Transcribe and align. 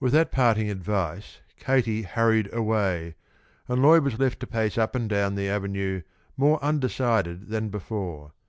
With 0.00 0.12
that 0.14 0.32
parting 0.32 0.68
advice 0.68 1.42
Katie 1.56 2.02
hurried 2.02 2.52
away, 2.52 3.14
and 3.68 3.80
Lloyd 3.80 4.02
was 4.02 4.18
left 4.18 4.40
to 4.40 4.46
pace 4.48 4.76
up 4.76 4.96
and 4.96 5.08
down 5.08 5.36
the 5.36 5.48
avenue 5.48 6.02
more 6.36 6.58
undecided 6.60 7.50
than 7.50 7.68
before. 7.68 8.32